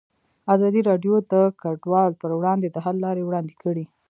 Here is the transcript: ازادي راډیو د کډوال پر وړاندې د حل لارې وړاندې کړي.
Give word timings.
ازادي 0.55 0.81
راډیو 0.89 1.15
د 1.31 1.33
کډوال 1.61 2.11
پر 2.21 2.31
وړاندې 2.39 2.67
د 2.71 2.77
حل 2.85 2.95
لارې 3.05 3.23
وړاندې 3.25 3.53
کړي. 3.63 3.85